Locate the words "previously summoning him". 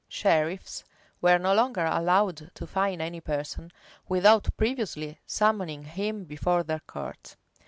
4.57-6.23